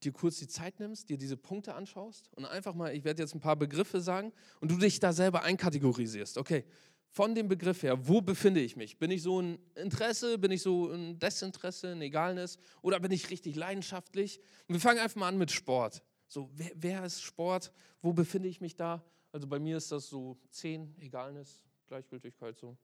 [0.04, 3.36] dir kurz die Zeit nimmst, dir diese Punkte anschaust und einfach mal, ich werde jetzt
[3.36, 6.38] ein paar Begriffe sagen und du dich da selber einkategorisierst.
[6.38, 6.66] Okay,
[7.16, 8.98] von dem Begriff her, wo befinde ich mich?
[8.98, 13.30] Bin ich so ein Interesse, bin ich so ein Desinteresse, ein Egalness oder bin ich
[13.30, 14.42] richtig leidenschaftlich?
[14.68, 16.04] Und wir fangen einfach mal an mit Sport.
[16.28, 17.72] So, wer, wer ist Sport?
[18.02, 19.02] Wo befinde ich mich da?
[19.32, 22.76] Also bei mir ist das so 10, Egalness, Gleichgültigkeit so.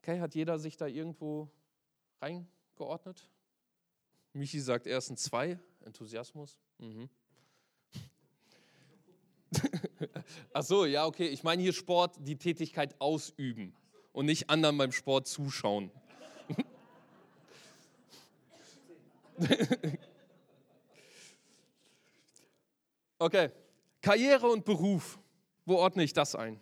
[0.00, 1.48] Okay, hat jeder sich da irgendwo
[2.20, 3.30] reingeordnet?
[4.34, 6.60] Michi sagt erst ein 2, Enthusiasmus.
[6.76, 7.08] Mhm.
[10.52, 11.28] Ach so, ja, okay.
[11.28, 13.74] Ich meine hier Sport, die Tätigkeit ausüben
[14.12, 15.90] und nicht anderen beim Sport zuschauen.
[23.18, 23.50] okay.
[24.00, 25.18] Karriere und Beruf.
[25.66, 26.60] Wo ordne ich das ein?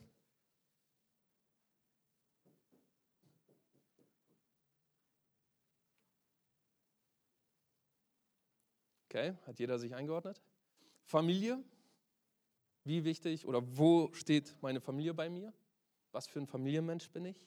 [9.09, 10.41] Okay, hat jeder sich eingeordnet?
[11.05, 11.63] Familie?
[12.85, 15.53] Wie wichtig oder wo steht meine Familie bei mir?
[16.11, 17.47] Was für ein Familienmensch bin ich?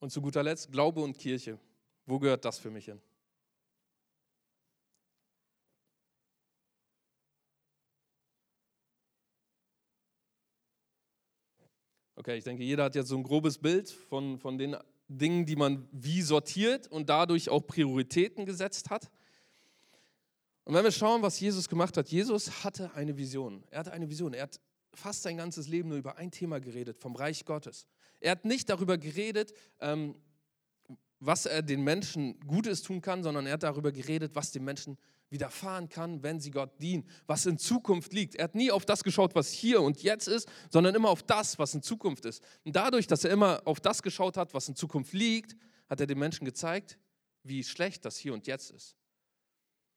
[0.00, 1.58] Und zu guter Letzt Glaube und Kirche.
[2.06, 3.00] Wo gehört das für mich hin?
[12.16, 14.76] Okay, ich denke, jeder hat jetzt so ein grobes Bild von, von den
[15.08, 19.10] Dingen, die man wie sortiert und dadurch auch Prioritäten gesetzt hat.
[20.64, 23.62] Und wenn wir schauen, was Jesus gemacht hat, Jesus hatte eine Vision.
[23.70, 24.32] Er hatte eine Vision.
[24.32, 24.60] Er hat
[24.94, 27.86] fast sein ganzes Leben nur über ein Thema geredet, vom Reich Gottes.
[28.20, 30.14] Er hat nicht darüber geredet, ähm,
[31.20, 34.96] was er den Menschen Gutes tun kann, sondern er hat darüber geredet, was den Menschen
[35.34, 38.36] widerfahren kann, wenn sie Gott dienen, was in Zukunft liegt.
[38.36, 41.58] Er hat nie auf das geschaut, was hier und jetzt ist, sondern immer auf das,
[41.58, 42.42] was in Zukunft ist.
[42.64, 45.56] Und dadurch, dass er immer auf das geschaut hat, was in Zukunft liegt,
[45.90, 46.98] hat er den Menschen gezeigt,
[47.42, 48.96] wie schlecht das hier und jetzt ist.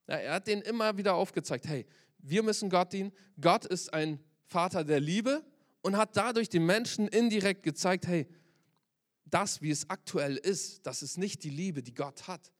[0.07, 1.85] Ja, er hat denen immer wieder aufgezeigt, hey,
[2.17, 3.13] wir müssen Gott dienen.
[3.39, 5.45] Gott ist ein Vater der Liebe
[5.81, 8.27] und hat dadurch den Menschen indirekt gezeigt, hey,
[9.25, 12.51] das, wie es aktuell ist, das ist nicht die Liebe, die Gott hat.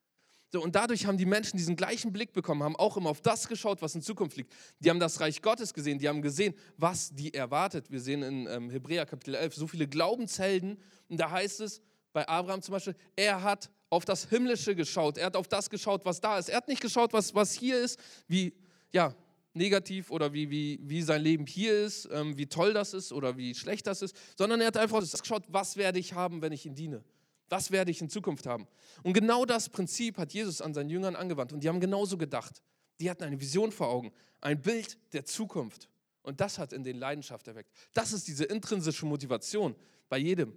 [0.49, 3.49] So, und dadurch haben die Menschen diesen gleichen Blick bekommen, haben auch immer auf das
[3.49, 4.53] geschaut, was in Zukunft liegt.
[4.79, 7.91] Die haben das Reich Gottes gesehen, die haben gesehen, was die erwartet.
[7.91, 10.77] Wir sehen in ähm, Hebräer Kapitel 11 so viele Glaubenshelden.
[11.09, 11.81] Und da heißt es,
[12.13, 16.05] bei Abraham zum Beispiel, er hat auf das Himmlische geschaut, er hat auf das geschaut,
[16.05, 16.49] was da ist.
[16.49, 18.53] Er hat nicht geschaut, was, was hier ist, wie,
[18.91, 19.13] ja,
[19.53, 23.37] negativ oder wie, wie, wie sein Leben hier ist, ähm, wie toll das ist oder
[23.37, 26.65] wie schlecht das ist, sondern er hat einfach geschaut, was werde ich haben, wenn ich
[26.65, 27.03] ihn diene.
[27.49, 28.67] Was werde ich in Zukunft haben?
[29.03, 31.53] Und genau das Prinzip hat Jesus an seinen Jüngern angewandt.
[31.53, 32.61] Und die haben genauso gedacht.
[32.99, 35.89] Die hatten eine Vision vor Augen, ein Bild der Zukunft.
[36.23, 37.71] Und das hat in den Leidenschaft erweckt.
[37.93, 39.75] Das ist diese intrinsische Motivation
[40.09, 40.53] bei jedem.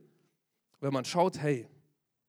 [0.81, 1.69] Wenn man schaut, hey,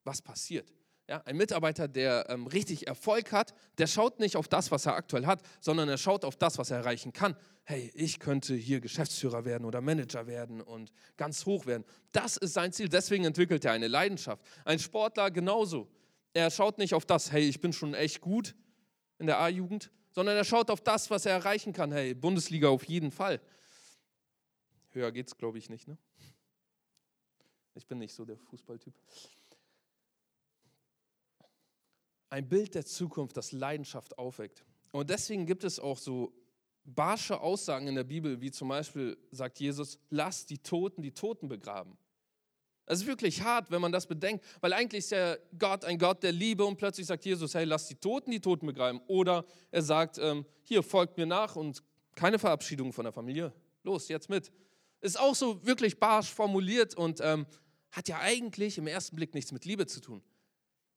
[0.03, 0.71] was passiert?
[1.11, 4.95] Ja, ein Mitarbeiter, der ähm, richtig Erfolg hat, der schaut nicht auf das, was er
[4.95, 7.35] aktuell hat, sondern er schaut auf das, was er erreichen kann.
[7.65, 11.83] Hey, ich könnte hier Geschäftsführer werden oder Manager werden und ganz hoch werden.
[12.13, 12.87] Das ist sein Ziel.
[12.87, 14.41] Deswegen entwickelt er eine Leidenschaft.
[14.63, 15.89] Ein Sportler genauso.
[16.31, 18.55] Er schaut nicht auf das, hey, ich bin schon echt gut
[19.19, 21.91] in der A-Jugend, sondern er schaut auf das, was er erreichen kann.
[21.91, 23.41] Hey, Bundesliga auf jeden Fall.
[24.91, 25.89] Höher geht's, glaube ich, nicht.
[25.89, 25.97] Ne?
[27.75, 28.93] Ich bin nicht so der Fußballtyp
[32.31, 34.63] ein Bild der Zukunft, das Leidenschaft aufweckt.
[34.91, 36.33] Und deswegen gibt es auch so
[36.83, 41.47] barsche Aussagen in der Bibel, wie zum Beispiel sagt Jesus, lass die Toten die Toten
[41.47, 41.97] begraben.
[42.85, 46.23] Das ist wirklich hart, wenn man das bedenkt, weil eigentlich ist ja Gott ein Gott
[46.23, 49.01] der Liebe und plötzlich sagt Jesus, hey, lass die Toten die Toten begraben.
[49.07, 51.83] Oder er sagt, ähm, hier, folgt mir nach und
[52.15, 53.53] keine Verabschiedung von der Familie.
[53.83, 54.51] Los, jetzt mit.
[55.01, 57.45] Ist auch so wirklich barsch formuliert und ähm,
[57.91, 60.21] hat ja eigentlich im ersten Blick nichts mit Liebe zu tun.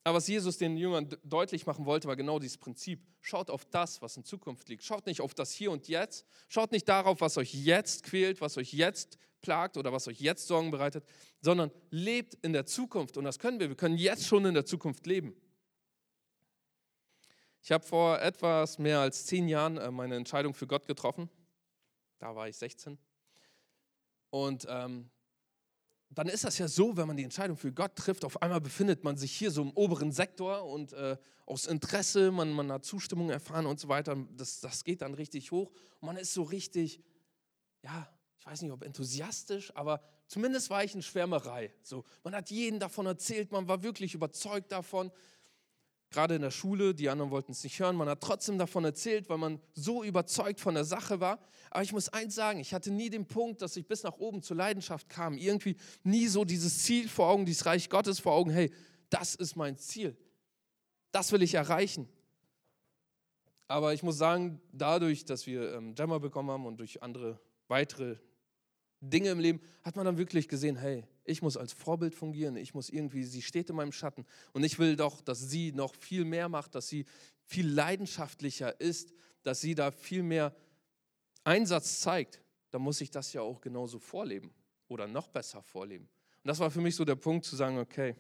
[0.07, 3.01] Aber was Jesus den Jüngern deutlich machen wollte, war genau dieses Prinzip.
[3.23, 4.85] Schaut auf das, was in Zukunft liegt.
[4.85, 6.27] Schaut nicht auf das Hier und Jetzt.
[6.49, 10.47] Schaut nicht darauf, was euch jetzt quält, was euch jetzt plagt oder was euch jetzt
[10.47, 11.07] Sorgen bereitet,
[11.41, 13.17] sondern lebt in der Zukunft.
[13.17, 13.71] Und das können wir.
[13.71, 15.35] Wir können jetzt schon in der Zukunft leben.
[17.63, 21.31] Ich habe vor etwas mehr als zehn Jahren äh, meine Entscheidung für Gott getroffen.
[22.19, 22.99] Da war ich 16.
[24.29, 25.09] Und ähm,
[26.19, 29.05] dann ist das ja so, wenn man die Entscheidung für Gott trifft, auf einmal befindet
[29.05, 33.31] man sich hier so im oberen Sektor und äh, aus Interesse, man, man hat Zustimmung
[33.31, 34.17] erfahren und so weiter.
[34.37, 37.01] Das, das geht dann richtig hoch und man ist so richtig,
[37.83, 41.73] ja, ich weiß nicht, ob enthusiastisch, aber zumindest war ich in Schwärmerei.
[41.83, 45.11] So, man hat jeden davon erzählt, man war wirklich überzeugt davon.
[46.15, 49.29] Gerade in der Schule, die anderen wollten es nicht hören, man hat trotzdem davon erzählt,
[49.29, 51.41] weil man so überzeugt von der Sache war.
[51.71, 54.41] Aber ich muss eins sagen, ich hatte nie den Punkt, dass ich bis nach oben
[54.41, 55.37] zur Leidenschaft kam.
[55.37, 58.73] Irgendwie nie so dieses Ziel vor Augen, dieses Reich Gottes vor Augen, hey,
[59.11, 60.17] das ist mein Ziel.
[61.11, 62.09] Das will ich erreichen.
[63.67, 68.17] Aber ich muss sagen, dadurch, dass wir ähm, bekommen haben und durch andere weitere
[69.01, 72.75] Dinge im Leben, hat man dann wirklich gesehen, hey, ich muss als Vorbild fungieren, ich
[72.75, 76.25] muss irgendwie, sie steht in meinem Schatten und ich will doch, dass sie noch viel
[76.25, 77.07] mehr macht, dass sie
[77.45, 80.55] viel leidenschaftlicher ist, dass sie da viel mehr
[81.45, 82.41] Einsatz zeigt.
[82.71, 84.53] Dann muss ich das ja auch genauso vorleben
[84.89, 86.09] oder noch besser vorleben.
[86.43, 88.15] Und das war für mich so der Punkt zu sagen, okay,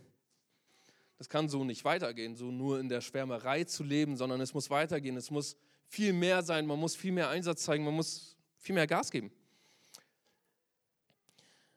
[1.18, 4.70] das kann so nicht weitergehen, so nur in der Schwärmerei zu leben, sondern es muss
[4.70, 8.74] weitergehen, es muss viel mehr sein, man muss viel mehr Einsatz zeigen, man muss viel
[8.74, 9.30] mehr Gas geben.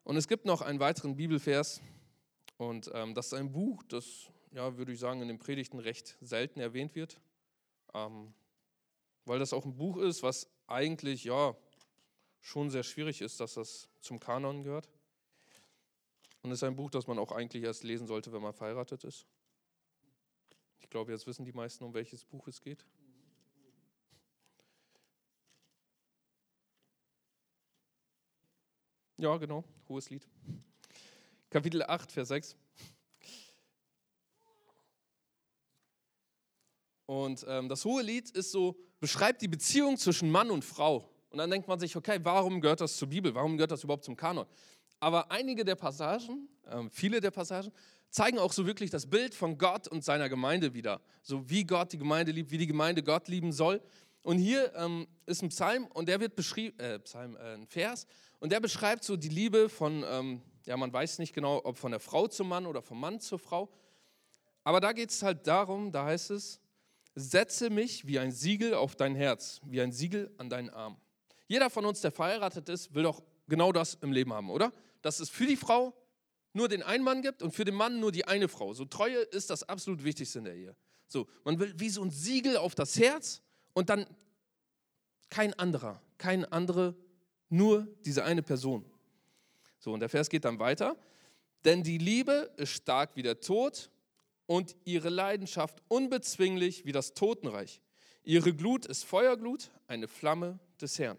[0.07, 1.81] Und es gibt noch einen weiteren Bibelvers
[2.55, 6.15] und ähm, das ist ein Buch, das, ja, würde ich sagen, in den Predigten recht
[6.21, 7.19] selten erwähnt wird,
[7.93, 8.33] ähm,
[9.25, 11.57] weil das auch ein Buch ist, was eigentlich, ja,
[12.39, 14.87] schon sehr schwierig ist, dass das zum Kanon gehört.
[16.41, 19.03] Und es ist ein Buch, das man auch eigentlich erst lesen sollte, wenn man verheiratet
[19.03, 19.27] ist.
[20.79, 22.85] Ich glaube, jetzt wissen die meisten, um welches Buch es geht.
[29.19, 30.27] Ja, genau, hohes Lied.
[31.49, 32.55] Kapitel 8, Vers 6.
[37.07, 41.09] Und ähm, das hohe Lied ist so, beschreibt die Beziehung zwischen Mann und Frau.
[41.31, 43.33] Und dann denkt man sich, okay, warum gehört das zur Bibel?
[43.33, 44.45] Warum gehört das überhaupt zum Kanon?
[44.99, 47.71] Aber einige der Passagen, äh, viele der Passagen,
[48.11, 51.01] zeigen auch so wirklich das Bild von Gott und seiner Gemeinde wieder.
[51.23, 53.81] So wie Gott die Gemeinde liebt, wie die Gemeinde Gott lieben soll.
[54.21, 58.05] Und hier ähm, ist ein Psalm und der wird beschrieben, äh, Psalm, äh, ein Vers,
[58.39, 61.91] und der beschreibt so die Liebe von, ähm, ja, man weiß nicht genau, ob von
[61.91, 63.69] der Frau zum Mann oder vom Mann zur Frau.
[64.63, 66.59] Aber da geht es halt darum, da heißt es,
[67.15, 70.97] setze mich wie ein Siegel auf dein Herz, wie ein Siegel an deinen Arm.
[71.47, 74.73] Jeder von uns, der verheiratet ist, will doch genau das im Leben haben, oder?
[75.01, 75.93] Dass es für die Frau
[76.53, 78.73] nur den einen Mann gibt und für den Mann nur die eine Frau.
[78.73, 80.75] So Treue ist das absolut Wichtigste in der Ehe.
[81.07, 83.41] So, man will wie so ein Siegel auf das Herz
[83.73, 84.05] und dann
[85.29, 86.95] kein anderer, kein andere,
[87.49, 88.85] nur diese eine Person.
[89.79, 90.97] So, und der Vers geht dann weiter.
[91.65, 93.89] Denn die Liebe ist stark wie der Tod
[94.45, 97.81] und ihre Leidenschaft unbezwinglich wie das Totenreich.
[98.23, 101.17] Ihre Glut ist Feuerglut, eine Flamme des Herrn.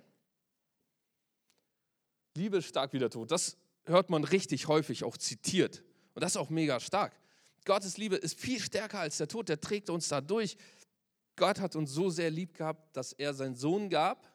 [2.34, 3.30] Liebe ist stark wie der Tod.
[3.30, 5.82] Das hört man richtig häufig auch zitiert.
[6.14, 7.18] Und das ist auch mega stark.
[7.64, 9.48] Gottes Liebe ist viel stärker als der Tod.
[9.48, 10.56] Der trägt uns da durch.
[11.36, 14.30] Gott hat uns so sehr lieb gehabt, dass er seinen Sohn gab,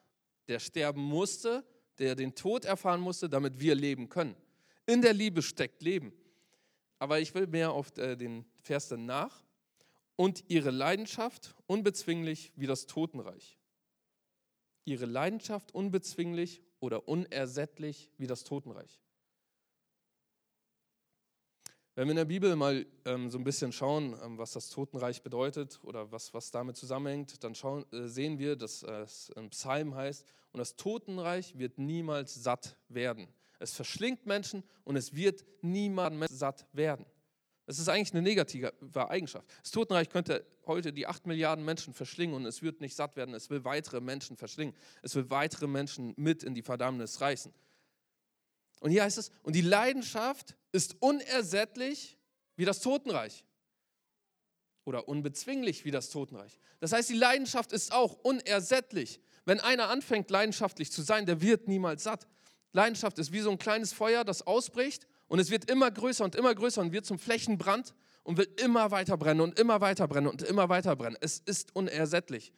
[0.48, 1.66] der sterben musste,
[2.00, 4.36] der den Tod erfahren musste, damit wir leben können.
[4.86, 6.14] In der Liebe steckt Leben.
[7.00, 9.44] Aber ich will mehr auf äh, den Vers danach.
[10.16, 13.58] Und ihre Leidenschaft unbezwinglich wie das Totenreich.
[14.86, 19.03] Ihre Leidenschaft unbezwinglich oder unersättlich wie das Totenreich.
[21.96, 25.22] Wenn wir in der Bibel mal ähm, so ein bisschen schauen, ähm, was das Totenreich
[25.22, 29.52] bedeutet oder was, was damit zusammenhängt, dann schauen, äh, sehen wir, dass äh, es ein
[29.52, 33.28] Psalm heißt, und das Totenreich wird niemals satt werden.
[33.60, 37.06] Es verschlingt Menschen und es wird niemand satt werden.
[37.68, 38.74] Das ist eigentlich eine negative
[39.10, 39.48] Eigenschaft.
[39.62, 43.36] Das Totenreich könnte heute die acht Milliarden Menschen verschlingen und es wird nicht satt werden.
[43.36, 44.76] Es will weitere Menschen verschlingen.
[45.04, 47.54] Es will weitere Menschen mit in die Verdammnis reißen.
[48.84, 52.18] Und hier heißt es, und die Leidenschaft ist unersättlich
[52.58, 53.46] wie das Totenreich.
[54.84, 56.60] Oder unbezwinglich wie das Totenreich.
[56.82, 59.22] Das heißt, die Leidenschaft ist auch unersättlich.
[59.46, 62.28] Wenn einer anfängt, leidenschaftlich zu sein, der wird niemals satt.
[62.74, 66.36] Leidenschaft ist wie so ein kleines Feuer, das ausbricht und es wird immer größer und
[66.36, 70.28] immer größer und wird zum Flächenbrand und will immer weiter brennen und immer weiter brennen
[70.28, 71.16] und immer weiter brennen.
[71.22, 72.52] Es ist unersättlich.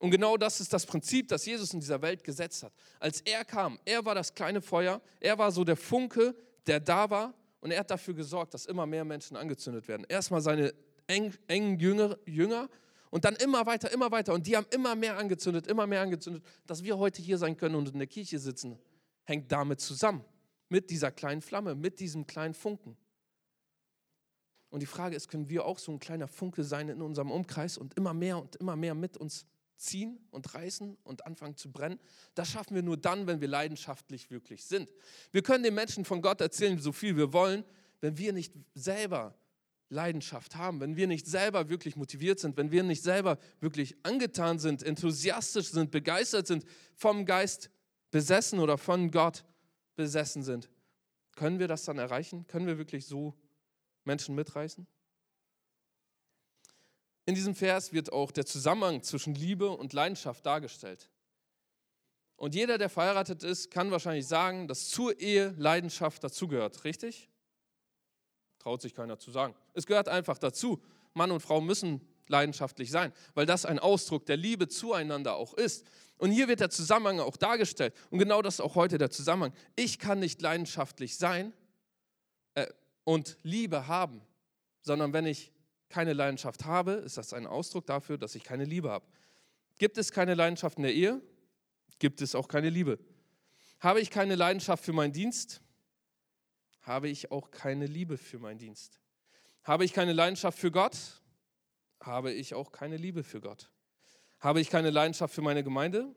[0.00, 2.72] Und genau das ist das Prinzip, das Jesus in dieser Welt gesetzt hat.
[2.98, 6.34] Als er kam, er war das kleine Feuer, er war so der Funke,
[6.66, 10.06] der da war und er hat dafür gesorgt, dass immer mehr Menschen angezündet werden.
[10.08, 10.74] Erstmal seine
[11.06, 12.70] eng, engen Jünger, Jünger
[13.10, 14.32] und dann immer weiter, immer weiter.
[14.32, 16.42] Und die haben immer mehr angezündet, immer mehr angezündet.
[16.66, 18.78] Dass wir heute hier sein können und in der Kirche sitzen,
[19.24, 20.24] hängt damit zusammen.
[20.70, 22.96] Mit dieser kleinen Flamme, mit diesem kleinen Funken.
[24.70, 27.76] Und die Frage ist, können wir auch so ein kleiner Funke sein in unserem Umkreis
[27.76, 29.44] und immer mehr und immer mehr mit uns
[29.80, 31.98] ziehen und reißen und anfangen zu brennen.
[32.34, 34.92] Das schaffen wir nur dann, wenn wir leidenschaftlich wirklich sind.
[35.32, 37.64] Wir können den Menschen von Gott erzählen, so viel wir wollen,
[38.00, 39.34] wenn wir nicht selber
[39.88, 44.58] Leidenschaft haben, wenn wir nicht selber wirklich motiviert sind, wenn wir nicht selber wirklich angetan
[44.58, 46.64] sind, enthusiastisch sind, begeistert sind,
[46.94, 47.70] vom Geist
[48.10, 49.44] besessen oder von Gott
[49.96, 50.70] besessen sind.
[51.34, 52.46] Können wir das dann erreichen?
[52.46, 53.34] Können wir wirklich so
[54.04, 54.86] Menschen mitreißen?
[57.30, 61.08] In diesem Vers wird auch der Zusammenhang zwischen Liebe und Leidenschaft dargestellt.
[62.34, 67.30] Und jeder, der verheiratet ist, kann wahrscheinlich sagen, dass zur Ehe Leidenschaft dazugehört, richtig?
[68.58, 69.54] Traut sich keiner zu sagen.
[69.74, 70.82] Es gehört einfach dazu.
[71.14, 75.86] Mann und Frau müssen leidenschaftlich sein, weil das ein Ausdruck der Liebe zueinander auch ist.
[76.18, 77.94] Und hier wird der Zusammenhang auch dargestellt.
[78.10, 79.52] Und genau das ist auch heute der Zusammenhang.
[79.76, 81.52] Ich kann nicht leidenschaftlich sein
[82.54, 82.66] äh,
[83.04, 84.20] und Liebe haben,
[84.82, 85.52] sondern wenn ich
[85.90, 89.06] keine Leidenschaft habe, ist das ein Ausdruck dafür, dass ich keine Liebe habe.
[89.78, 91.20] Gibt es keine Leidenschaft in der Ehe,
[91.98, 92.98] gibt es auch keine Liebe.
[93.80, 95.62] Habe ich keine Leidenschaft für meinen Dienst,
[96.82, 99.00] habe ich auch keine Liebe für meinen Dienst.
[99.64, 100.96] Habe ich keine Leidenschaft für Gott,
[102.00, 103.70] habe ich auch keine Liebe für Gott.
[104.38, 106.14] Habe ich keine Leidenschaft für meine Gemeinde,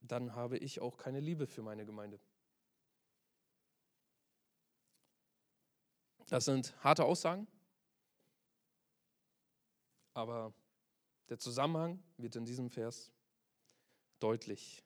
[0.00, 2.20] dann habe ich auch keine Liebe für meine Gemeinde.
[6.28, 7.46] Das sind harte Aussagen,
[10.14, 10.54] aber
[11.28, 13.12] der Zusammenhang wird in diesem Vers
[14.20, 14.84] deutlich.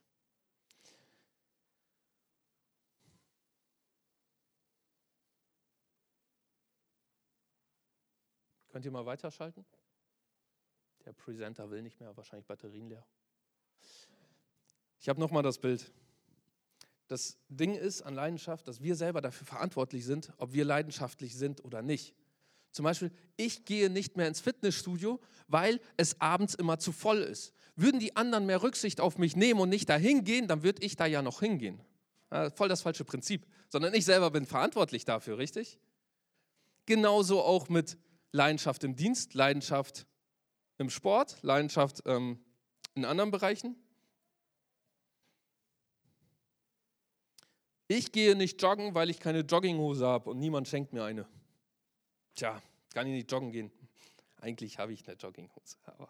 [8.71, 9.65] Könnt ihr mal weiterschalten?
[11.05, 13.05] Der Presenter will nicht mehr, wahrscheinlich Batterien leer.
[15.01, 15.91] Ich habe nochmal das Bild.
[17.07, 21.65] Das Ding ist an Leidenschaft, dass wir selber dafür verantwortlich sind, ob wir leidenschaftlich sind
[21.65, 22.15] oder nicht.
[22.79, 27.53] Zum Beispiel, ich gehe nicht mehr ins Fitnessstudio, weil es abends immer zu voll ist.
[27.75, 30.95] Würden die anderen mehr Rücksicht auf mich nehmen und nicht dahin gehen, dann würde ich
[30.95, 31.81] da ja noch hingehen.
[32.55, 33.49] voll das falsche Prinzip.
[33.69, 35.81] Sondern ich selber bin verantwortlich dafür, richtig?
[36.87, 37.99] Genauso auch mit
[38.31, 40.07] Leidenschaft im Dienst, Leidenschaft
[40.77, 42.39] im Sport, Leidenschaft ähm,
[42.95, 43.75] in anderen Bereichen.
[47.89, 51.27] Ich gehe nicht joggen, weil ich keine Jogginghose habe und niemand schenkt mir eine.
[52.37, 53.71] Tja, kann ich nicht joggen gehen.
[54.41, 56.09] Eigentlich habe ich eine Jogginghose, aber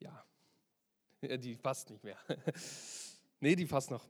[0.00, 0.24] ja,
[1.36, 2.18] die passt nicht mehr.
[3.40, 4.04] nee, die passt noch.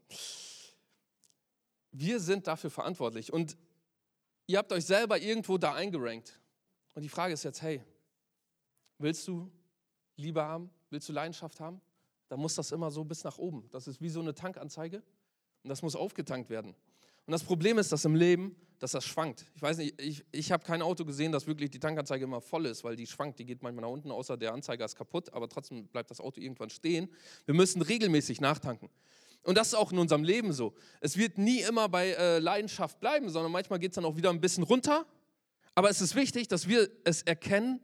[1.90, 3.57] Wir sind dafür verantwortlich und
[4.46, 6.40] ihr habt euch selber irgendwo da eingerankt.
[6.94, 7.83] Und die Frage ist jetzt, hey,
[9.03, 9.51] Willst du
[10.14, 10.70] Liebe haben?
[10.90, 11.81] Willst du Leidenschaft haben?
[12.29, 13.68] Dann muss das immer so bis nach oben.
[13.72, 15.03] Das ist wie so eine Tankanzeige
[15.64, 16.72] und das muss aufgetankt werden.
[17.27, 19.47] Und das Problem ist, dass im Leben, dass das schwankt.
[19.55, 22.66] Ich weiß nicht, ich, ich habe kein Auto gesehen, das wirklich die Tankanzeige immer voll
[22.66, 25.49] ist, weil die schwankt, die geht manchmal nach unten, außer der Anzeiger ist kaputt, aber
[25.49, 27.09] trotzdem bleibt das Auto irgendwann stehen.
[27.45, 28.90] Wir müssen regelmäßig nachtanken.
[29.45, 30.75] Und das ist auch in unserem Leben so.
[31.01, 34.31] Es wird nie immer bei äh, Leidenschaft bleiben, sondern manchmal geht es dann auch wieder
[34.31, 35.07] ein bisschen runter.
[35.77, 37.81] Aber es ist wichtig, dass wir es erkennen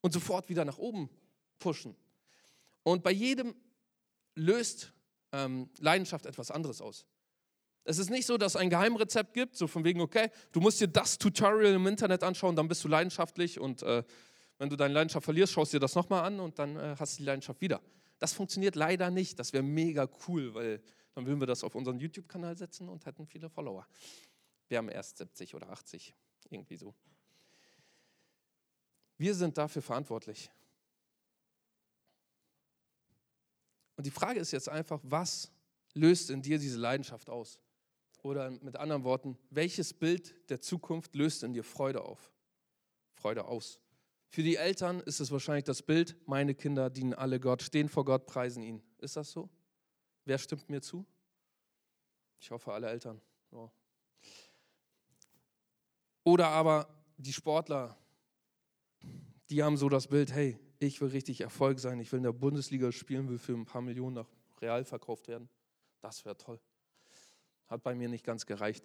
[0.00, 1.10] und sofort wieder nach oben
[1.58, 1.94] pushen.
[2.84, 3.54] Und bei jedem
[4.34, 4.94] löst
[5.32, 7.04] ähm, Leidenschaft etwas anderes aus.
[7.88, 10.78] Es ist nicht so, dass es ein Geheimrezept gibt, so von wegen, okay, du musst
[10.78, 14.04] dir das Tutorial im Internet anschauen, dann bist du leidenschaftlich und äh,
[14.58, 17.14] wenn du deine Leidenschaft verlierst, schaust du dir das nochmal an und dann äh, hast
[17.14, 17.80] du die Leidenschaft wieder.
[18.18, 19.38] Das funktioniert leider nicht.
[19.38, 20.82] Das wäre mega cool, weil
[21.14, 23.86] dann würden wir das auf unseren YouTube-Kanal setzen und hätten viele Follower.
[24.68, 26.14] Wir haben erst 70 oder 80,
[26.50, 26.94] irgendwie so.
[29.16, 30.50] Wir sind dafür verantwortlich.
[33.96, 35.50] Und die Frage ist jetzt einfach, was
[35.94, 37.58] löst in dir diese Leidenschaft aus?
[38.22, 42.32] Oder mit anderen Worten, welches Bild der Zukunft löst in dir Freude auf?
[43.14, 43.80] Freude aus.
[44.30, 48.04] Für die Eltern ist es wahrscheinlich das Bild, meine Kinder dienen alle Gott, stehen vor
[48.04, 48.82] Gott, preisen ihn.
[48.98, 49.48] Ist das so?
[50.24, 51.06] Wer stimmt mir zu?
[52.40, 53.20] Ich hoffe, alle Eltern.
[53.52, 53.70] Ja.
[56.24, 57.96] Oder aber die Sportler,
[59.48, 62.32] die haben so das Bild, hey, ich will richtig Erfolg sein, ich will in der
[62.32, 64.28] Bundesliga spielen, will für ein paar Millionen nach
[64.60, 65.48] Real verkauft werden.
[66.00, 66.60] Das wäre toll.
[67.68, 68.84] Hat bei mir nicht ganz gereicht.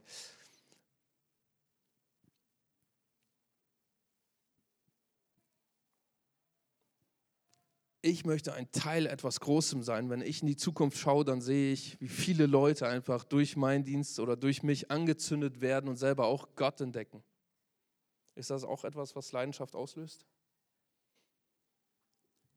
[8.06, 10.10] ich möchte ein Teil etwas Großem sein.
[10.10, 13.86] Wenn ich in die Zukunft schaue, dann sehe ich, wie viele Leute einfach durch meinen
[13.86, 17.24] Dienst oder durch mich angezündet werden und selber auch Gott entdecken.
[18.36, 20.26] Ist das auch etwas, was Leidenschaft auslöst?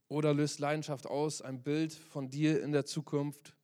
[0.08, 3.54] Oder löst Leidenschaft aus, ein Bild von dir in der Zukunft,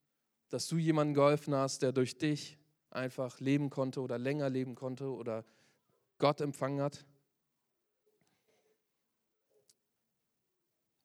[0.52, 2.58] dass du jemandem geholfen hast, der durch dich
[2.90, 5.46] einfach leben konnte oder länger leben konnte oder
[6.18, 7.06] Gott empfangen hat?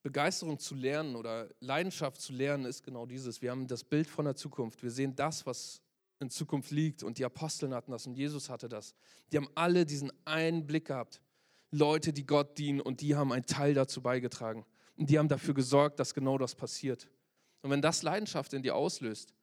[0.03, 3.41] Begeisterung zu lernen oder Leidenschaft zu lernen ist genau dieses.
[3.41, 4.83] Wir haben das Bild von der Zukunft.
[4.83, 5.81] Wir sehen das, was
[6.19, 7.03] in Zukunft liegt.
[7.03, 8.95] Und die Aposteln hatten das und Jesus hatte das.
[9.31, 11.21] Die haben alle diesen einen Blick gehabt.
[11.71, 14.65] Leute, die Gott dienen und die haben einen Teil dazu beigetragen.
[14.97, 17.09] Und die haben dafür gesorgt, dass genau das passiert.
[17.61, 19.33] Und wenn das Leidenschaft in dir auslöst,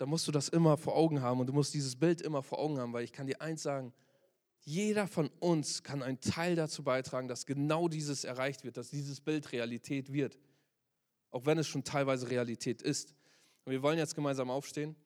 [0.00, 2.58] dann musst du das immer vor Augen haben und du musst dieses Bild immer vor
[2.58, 3.92] Augen haben, weil ich kann dir eins sagen,
[4.62, 9.20] Jeder von uns kann einen Teil dazu beitragen, dass genau dieses erreicht wird, dass dieses
[9.20, 10.38] Bild Realität wird.
[11.30, 13.14] Auch wenn es schon teilweise Realität ist.
[13.66, 14.96] Und wir wollen jetzt gemeinsam aufstehen.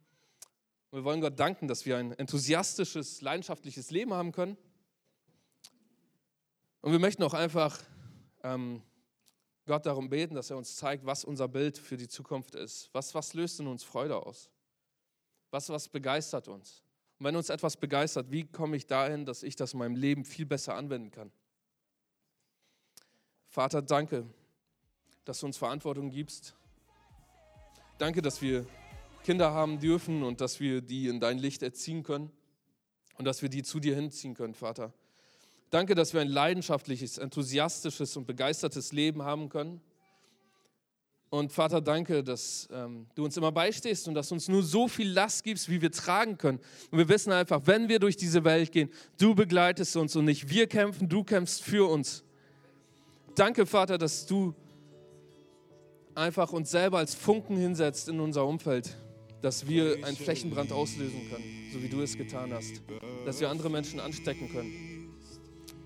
[0.91, 4.57] Und wir wollen Gott danken, dass wir ein enthusiastisches, leidenschaftliches Leben haben können.
[6.83, 7.81] Und wir möchten auch einfach
[8.45, 8.81] ähm,
[9.67, 12.91] Gott darum beten, dass er uns zeigt, was unser Bild für die Zukunft ist.
[12.93, 14.51] Was, was löst in uns Freude aus?
[15.55, 16.83] Was, was begeistert uns?
[17.17, 20.25] Und wenn uns etwas begeistert, wie komme ich dahin, dass ich das in meinem Leben
[20.25, 21.31] viel besser anwenden kann?
[23.47, 24.27] Vater, danke,
[25.25, 26.57] dass du uns Verantwortung gibst.
[27.99, 28.67] Danke, dass wir
[29.23, 32.33] Kinder haben dürfen und dass wir die in dein Licht erziehen können
[33.17, 34.93] und dass wir die zu dir hinziehen können, Vater.
[35.71, 39.81] Danke, dass wir ein leidenschaftliches, enthusiastisches und begeistertes Leben haben können.
[41.31, 44.87] Und Vater, danke, dass ähm, du uns immer beistehst und dass du uns nur so
[44.87, 46.61] viel Last gibst, wie wir tragen können.
[46.91, 50.49] Und wir wissen einfach, wenn wir durch diese Welt gehen, du begleitest uns und nicht
[50.49, 52.23] wir kämpfen, du kämpfst für uns.
[53.35, 54.55] Danke, Vater, dass du
[56.15, 58.97] einfach uns selber als Funken hinsetzt in unser Umfeld,
[59.43, 62.83] dass wir einen Flächenbrand auslösen können, so wie du es getan hast,
[63.27, 64.95] dass wir andere Menschen anstecken können.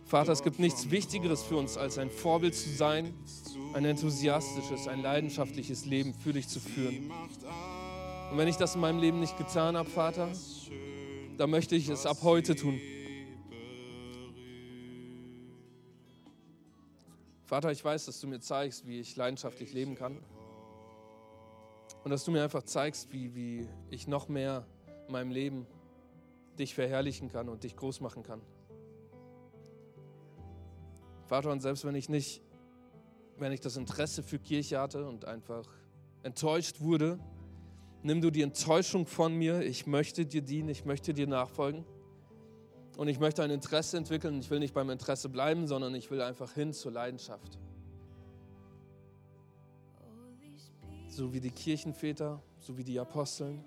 [0.05, 3.15] Vater, es gibt nichts Wichtigeres für uns, als ein Vorbild zu sein,
[3.75, 7.11] ein enthusiastisches, ein leidenschaftliches Leben für dich zu führen.
[8.31, 10.31] Und wenn ich das in meinem Leben nicht getan habe, Vater,
[11.37, 12.81] dann möchte ich es ab heute tun.
[17.45, 20.19] Vater, ich weiß, dass du mir zeigst, wie ich leidenschaftlich leben kann.
[22.05, 24.67] Und dass du mir einfach zeigst, wie, wie ich noch mehr
[25.07, 25.67] in meinem Leben
[26.59, 28.43] dich verherrlichen kann und dich groß machen kann.
[31.27, 32.43] Vater, und selbst wenn ich nicht,
[33.41, 35.65] wenn ich das Interesse für Kirche hatte und einfach
[36.23, 37.19] enttäuscht wurde,
[38.03, 39.63] nimm du die Enttäuschung von mir.
[39.63, 41.85] Ich möchte dir dienen, ich möchte dir nachfolgen.
[42.97, 44.41] Und ich möchte ein Interesse entwickeln.
[44.41, 47.59] Ich will nicht beim Interesse bleiben, sondern ich will einfach hin zur Leidenschaft.
[51.07, 53.65] So wie die Kirchenväter, so wie die Aposteln.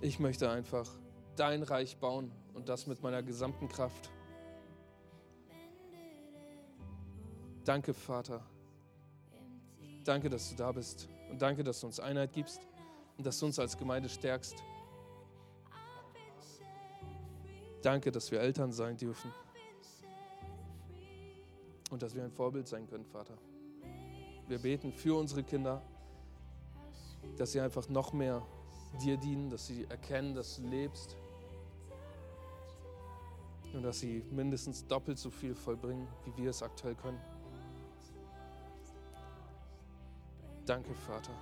[0.00, 0.88] Ich möchte einfach
[1.36, 4.10] dein Reich bauen und das mit meiner gesamten Kraft.
[7.64, 8.42] Danke, Vater.
[10.04, 11.08] Danke, dass du da bist.
[11.30, 12.60] Und danke, dass du uns Einheit gibst
[13.16, 14.62] und dass du uns als Gemeinde stärkst.
[17.82, 19.32] Danke, dass wir Eltern sein dürfen.
[21.90, 23.36] Und dass wir ein Vorbild sein können, Vater.
[24.48, 25.82] Wir beten für unsere Kinder,
[27.36, 28.42] dass sie einfach noch mehr
[29.00, 31.16] dir dienen, dass sie erkennen, dass du lebst.
[33.72, 37.20] Und dass sie mindestens doppelt so viel vollbringen, wie wir es aktuell können.
[40.66, 41.32] Danke, Vater.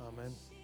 [0.00, 0.59] Amen.